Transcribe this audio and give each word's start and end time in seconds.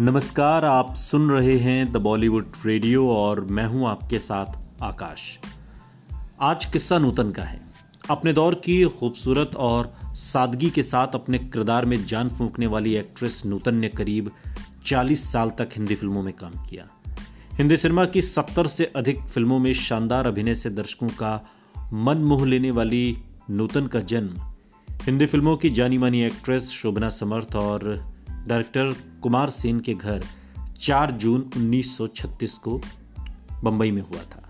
नमस्कार, 0.00 0.64
आप 0.64 0.94
सुन 0.94 1.30
रहे 1.30 1.58
हैं 1.58 1.92
द 1.92 1.96
बॉलीवुड 1.96 2.52
रेडियो 2.66 3.08
और 3.08 3.40
मैं 3.40 3.66
हूँ 3.66 3.88
आपके 3.88 4.18
साथ 4.18 4.46
आकाश। 4.82 5.38
आज 6.40 6.64
किस्सा 6.64 6.98
नूतन 6.98 7.30
का 7.30 7.42
है। 7.42 7.60
अपने 8.10 8.32
दौर 8.32 8.54
की 8.54 8.84
खूबसूरत 8.84 9.56
और 9.56 9.94
सादगी 10.14 10.70
के 10.70 10.82
साथ 10.82 11.08
अपने 11.14 11.38
किरदार 11.38 11.86
में 11.86 12.06
जान 12.06 12.28
फूंकने 12.28 12.66
वाली 12.66 12.94
एक्ट्रेस 12.94 13.42
नूतन 13.46 13.74
ने 13.74 13.88
करीब 13.88 14.30
40 14.86 15.32
साल 15.32 15.50
तक 15.50 15.68
हिंदी 15.76 15.94
फ़िल्मों 15.94 16.22
में 16.22 16.34
काम 16.34 16.66
किया। 16.66 16.86
हिंदी 17.52 17.76
सिनेमा 17.76 18.04
की 18.04 18.22
70 18.22 18.66
से 18.66 18.92
अधिक 18.96 19.20
फ़िल्मों 19.20 19.58
में 19.58 19.74
शानदार 19.74 20.26
अभिनय 20.26 20.54
से 20.54 20.70
दर्शकों 20.70 21.08
का 21.08 21.48
मन 21.92 22.16
मोह 22.16 22.46
लेने 22.46 22.70
वाली 22.70 23.18
नूतन 23.50 23.86
का 23.86 24.00
जन्म। 24.00 24.34
हिंदी 25.02 25.26
फ़िल्मों 25.26 25.56
की 25.56 25.70
जानी 25.70 25.98
मानी 25.98 26.22
एक्ट्रेस 26.22 26.68
शोभना 26.70 27.08
समर्थ 27.08 27.56
और 27.56 28.13
डायरेक्टर 28.46 28.94
कुमार 29.22 29.50
सेन 29.50 29.80
के 29.80 29.94
घर 29.94 30.24
4 30.80 31.10
जून 31.10 31.50
1936 31.56 32.52
को 32.52 32.80
बंबई 33.64 33.90
में 33.90 34.02
हुआ 34.02 34.20
था। 34.20 34.40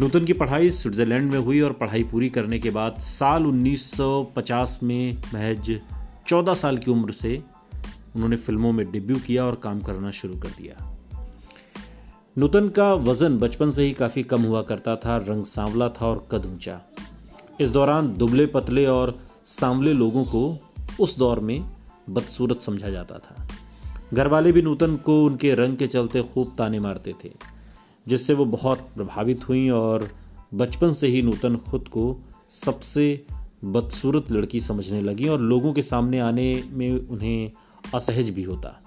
नूतन 0.00 0.24
की 0.24 0.32
पढ़ाई 0.32 0.70
स्विट्जरलैंड 0.70 1.32
में 1.32 1.40
हुई 1.40 1.60
और 1.60 1.72
पढ़ाई 1.72 2.04
पूरी 2.04 2.28
करने 2.28 2.58
के 2.58 2.70
बाद 2.70 3.00
साल 3.00 3.46
1950 3.46 4.78
में 4.82 5.16
महज 5.34 5.80
14 6.28 6.54
साल 6.54 6.78
की 6.78 6.90
उम्र 6.90 7.12
से 7.12 7.42
उन्होंने 8.14 8.36
फ़िल्मों 8.36 8.72
में 8.72 8.92
डेब्यू 8.92 9.16
किया 9.16 9.44
और 9.44 9.54
काम 9.54 9.80
करना 9.80 10.10
शुरू 10.10 10.34
कर 10.34 10.48
दिया। 10.48 10.96
नूतन 12.38 12.68
का 12.68 12.94
वज़न 12.94 13.38
बचपन 13.38 13.70
से 13.70 13.82
ही 13.82 13.92
काफ़ी 13.92 14.22
कम 14.22 14.42
हुआ 14.42 14.62
करता 14.62 14.96
था, 14.96 15.16
रंग 15.16 15.44
सांवला 15.44 15.88
था 15.88 16.06
और 16.06 16.28
कद 16.32 16.46
ऊँचा। 16.46 16.80
इस 17.60 17.70
दौरान 17.70 18.14
दुबले 18.16 18.46
पतले 18.46 18.86
और 18.86 19.18
सांवले 19.46 19.92
लोगों 19.92 20.24
को 20.24 20.58
उस 21.00 21.18
दौर 21.18 21.40
में 21.40 21.81
बदसूरत 22.12 22.60
समझा 22.60 22.90
जाता 22.90 23.18
था। 23.18 23.48
घर 24.14 24.28
वाले 24.28 24.52
भी 24.52 24.62
नूतन 24.62 24.96
को 24.96 25.24
उनके 25.24 25.54
रंग 25.54 25.76
के 25.76 25.86
चलते 25.86 26.22
खूब 26.22 26.54
ताने 26.58 26.80
मारते 26.80 27.14
थे, 27.24 27.30
जिससे 28.08 28.34
वो 28.34 28.44
बहुत 28.44 28.78
प्रभावित 28.96 29.48
हुई 29.48 29.68
और 29.68 30.08
बचपन 30.54 30.92
से 30.92 31.06
ही 31.06 31.22
नूतन 31.22 31.56
खुद 31.56 31.88
को 31.88 32.20
सबसे 32.48 33.26
बदसूरत 33.64 34.30
लड़की 34.32 34.60
समझने 34.60 35.02
लगी 35.02 35.28
और 35.28 35.40
लोगों 35.40 35.72
के 35.72 35.82
सामने 35.82 36.20
आने 36.20 36.64
में 36.70 37.08
उन्हें 37.08 37.52
असहज 37.94 38.30
भी 38.30 38.42
होता। 38.42 38.78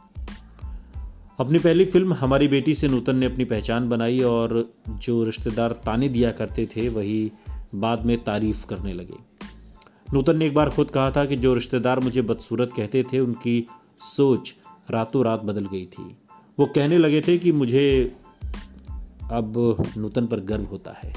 अपनी 1.39 1.59
पहली 1.59 1.85
फ़िल्म 1.85 2.13
हमारी 2.13 2.47
बेटी 2.47 2.73
से 2.73 2.87
नूतन 2.87 3.15
ने 3.15 3.25
अपनी 3.25 3.45
पहचान 3.45 3.89
बनाई 3.89 4.19
और 4.19 4.73
जो 4.89 5.23
रिश्तेदार 5.23 5.71
ताने 5.71 6.09
दिया 6.09 6.31
करते 6.31 6.65
थे, 6.65 6.89
वही 6.89 7.31
बाद 7.75 8.05
में 8.05 8.23
तारीफ़ 8.23 8.65
करने 8.65 8.93
लगे। 8.93 9.17
नूतन 10.13 10.37
ने 10.37 10.45
एक 10.45 10.53
बार 10.53 10.69
खुद 10.69 10.89
कहा 10.89 11.11
था 11.11 11.25
कि 11.25 11.35
जो 11.35 11.53
रिश्तेदार 11.53 11.99
मुझे 11.99 12.21
बदसूरत 12.21 12.73
कहते 12.77 13.03
थे, 13.03 13.19
उनकी 13.19 13.67
सोच 13.97 14.55
रातों 14.91 15.25
रात 15.25 15.41
बदल 15.41 15.65
गई 15.65 15.85
थी। 15.85 16.17
वो 16.59 16.65
कहने 16.65 16.97
लगे 16.97 17.21
थे 17.21 17.37
कि 17.37 17.51
मुझे 17.51 18.15
अब 19.31 19.83
नूतन 19.97 20.27
पर 20.27 20.39
गर्व 20.39 20.63
होता 20.63 20.91
है। 20.91 21.13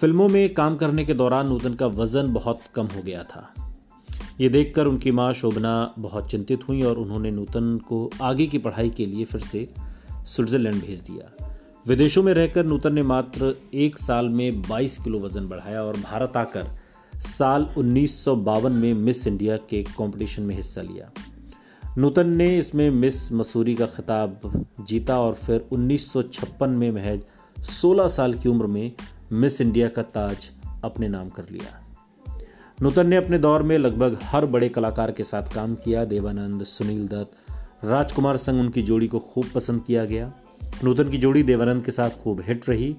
फ़िल्मों 0.00 0.28
में 0.28 0.54
काम 0.54 0.76
करने 0.76 1.04
के 1.04 1.14
दौरान 1.14 1.48
नूतन 1.48 1.74
का 1.74 1.86
वज़न 1.86 2.32
बहुत 2.32 2.60
कम 2.74 2.86
हो 2.86 3.02
गया 3.02 3.22
था। 3.22 3.54
ये 4.40 4.48
देखकर 4.48 4.86
उनकी 4.86 5.10
माँ 5.10 5.32
शोभना 5.32 5.94
बहुत 5.98 6.30
चिंतित 6.30 6.68
हुई 6.68 6.82
और 6.82 6.98
उन्होंने 6.98 7.30
नूतन 7.30 7.78
को 7.78 8.10
आगे 8.22 8.46
की 8.46 8.58
पढ़ाई 8.58 8.90
के 8.90 9.06
लिए 9.06 9.24
फिर 9.24 9.40
से 9.40 9.74
स्विट्जरलैंड 10.24 10.80
भेज 10.80 11.00
दिया। 11.00 11.47
विदेशों 11.88 12.22
में 12.22 12.34
रहकर 12.34 12.64
नूतन 12.64 12.94
ने 12.94 13.02
मात्र 13.02 13.54
एक 13.74 13.98
साल 13.98 14.28
में 14.28 14.62
22 14.62 14.98
किलो 14.98 15.20
वज़न 15.20 15.48
बढ़ाया 15.48 15.82
और 15.82 15.96
भारत 15.96 16.36
आकर 16.36 16.66
साल 17.20 17.68
उन्नीस 17.78 18.24
सौ 18.24 18.36
बावन 18.36 18.72
में 18.72 18.94
मिस 18.94 19.26
इंडिया 19.26 19.56
के 19.56 19.82
कंपटीशन 19.82 20.42
में 20.42 20.54
हिस्सा 20.56 20.82
लिया। 20.82 21.10
नूतन 21.98 22.28
ने 22.28 22.58
इसमें 22.58 22.90
मिस 22.90 23.32
मसूरी 23.32 23.74
का 23.74 23.86
खिताब 23.86 24.66
जीता 24.80 25.20
और 25.20 25.34
फिर 25.34 25.68
1956 25.72 26.68
में 26.68 26.90
महज 26.90 27.20
16 27.64 28.08
साल 28.08 28.34
की 28.34 28.48
उम्र 28.48 28.66
में 28.66 28.92
मिस 29.32 29.60
इंडिया 29.60 29.88
का 29.88 30.02
ताज 30.02 30.50
अपने 30.84 31.08
नाम 31.08 31.28
कर 31.28 31.44
लिया। 31.52 31.86
नूतन 32.82 33.06
ने 33.06 33.16
अपने 33.16 33.38
दौर 33.38 33.62
में 33.62 33.78
लगभग 33.78 34.18
हर 34.22 34.46
बड़े 34.46 34.68
कलाकार 34.68 35.10
के 35.10 35.24
साथ 35.24 35.54
काम 35.54 35.74
किया। 35.74 36.04
देवानंद, 36.04 36.62
सुनील 36.62 37.08
दत्त, 37.08 37.30
राजकुमार 37.84 38.36
संग 38.36 38.60
उनकी 38.60 38.82
जोड़ी 38.82 39.06
को 39.06 39.18
खूब 39.18 39.46
पसंद 39.54 39.82
किया 39.82 40.04
गया। 40.04 40.32
नूतन 40.84 41.08
की 41.08 41.18
जोड़ी 41.18 41.42
देवानंद 41.42 41.84
के 41.84 41.92
साथ 41.92 42.10
खूब 42.10 42.40
हिट 42.40 42.68
रही। 42.68 42.96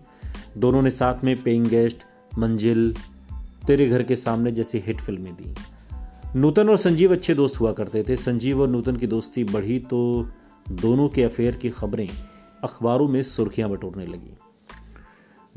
दोनों 0.58 0.82
ने 0.82 0.92
साथ 0.92 1.24
में 1.24 1.44
पेइंग 1.44 1.66
गेस्ट 1.66 1.98
मंजिल, 2.40 2.94
तेरे 3.68 3.90
घर 3.90 4.04
के 4.04 4.16
सामने 4.16 4.52
जैसी 4.52 4.80
हिट 4.80 5.02
फ़िल्में 5.02 5.34
दी। 5.34 5.54
नूतन 6.40 6.70
और 6.70 6.78
संजीव 6.78 7.12
अच्छे 7.12 7.34
दोस्त 7.34 7.60
हुआ 7.60 7.72
करते 7.72 8.04
थे। 8.10 8.16
संजीव 8.16 8.62
और 8.62 8.70
नूतन 8.70 8.96
की 8.96 9.08
दोस्ती 9.08 9.44
बढ़ी 9.44 9.80
तो 9.80 10.30
दोनों 10.72 11.10
के 11.10 11.24
अफेयर 11.24 11.56
की 11.56 11.70
खबरें 11.70 12.10
अखबारों 12.64 13.08
में 13.08 13.24
सुर्खियाँ 13.24 13.70
बटोरने 13.70 14.06
लगी। 14.06 14.38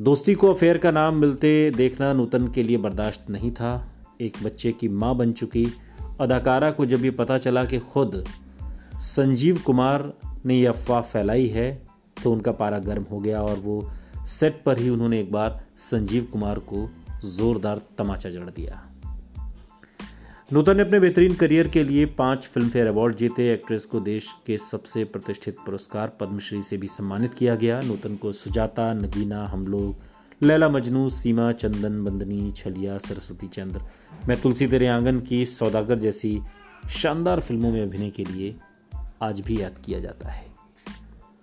दोस्ती 0.00 0.34
को 0.34 0.52
अफेयर 0.54 0.78
का 0.78 0.90
नाम 0.90 1.16
मिलते 1.16 1.70
देखना 1.70 2.12
नूतन 2.12 2.48
के 2.48 2.62
लिए 2.62 2.76
बर्दाश्त 2.76 3.30
नहीं 3.30 3.50
था। 3.50 3.92
एक 4.20 4.36
बच्चे 4.42 4.72
की 4.72 4.88
माँ 4.88 5.14
बन 5.16 5.32
चुकी। 5.32 5.66
अदाकारा 6.20 6.70
को 6.70 6.86
जब 6.86 7.04
ये 7.04 7.10
पता 7.10 7.38
चला 7.38 7.64
कि 7.64 7.78
खुद 7.78 8.24
संजीव 8.96 9.58
कुमार 9.58 10.12
ने 10.46 10.58
यह 10.60 10.70
अफवाह 10.70 11.00
फैलाई 11.02 11.46
है 11.46 11.82
तो 12.24 12.32
उनका 12.32 12.52
पारा 12.52 12.78
गर्म 12.78 13.02
हो 13.02 13.20
गया 13.20 13.42
और 13.42 13.56
वो 13.56 13.90
सेट 14.26 14.62
पर 14.62 14.78
ही 14.78 14.88
उन्होंने 14.88 15.20
एक 15.20 15.32
बार 15.32 15.64
संजीव 15.76 16.24
कुमार 16.32 16.58
को 16.58 16.90
जोरदार 17.24 17.80
तमाचा 17.98 18.30
जड़ 18.30 18.50
दिया। 18.50 18.88
नूतन 20.52 20.76
ने 20.76 20.82
अपने 20.82 21.00
बेहतरीन 21.00 21.34
करियर 21.34 21.68
के 21.68 21.84
लिए 21.84 22.06
पाँच 22.06 22.46
फ़िल्म 22.46 22.68
फेयर 22.68 22.86
अवार्ड 22.86 23.16
जीते। 23.16 23.52
एक्ट्रेस 23.52 23.84
को 23.84 24.00
देश 24.00 24.28
के 24.46 24.58
सबसे 24.58 25.04
प्रतिष्ठित 25.04 25.56
पुरस्कार 25.66 26.08
पद्मश्री 26.20 26.62
से 26.62 26.76
भी 26.76 26.86
सम्मानित 26.86 27.34
किया 27.34 27.54
गया। 27.54 27.80
नूतन 27.80 28.16
को 28.16 28.32
सुजाता, 28.32 28.92
नगीना, 28.94 29.46
हम 29.46 29.66
लोग, 29.66 29.96
लैला 30.42 30.68
मजनू, 30.68 31.08
सीमा, 31.08 31.52
चंदन, 31.52 32.04
बंदनी, 32.04 32.52
छलिया, 32.52 32.98
सरस्वती 32.98 33.46
चंद्र, 33.46 33.80
मैं 34.28 34.40
तुलसी 34.40 34.66
तेरे 34.66 34.86
आँगन 34.86 35.20
की 35.20 35.46
सौदागर 35.46 35.98
जैसी 35.98 36.40
शानदार 36.90 37.40
फ़िल्मों 37.40 37.72
में 37.72 37.82
अभिनय 37.82 38.10
के 38.10 38.24
लिए 38.24 38.54
आज 39.22 39.40
भी 39.40 39.62
याद 39.62 39.74
किया 39.84 40.00
जाता 40.00 40.28
है। 40.28 40.51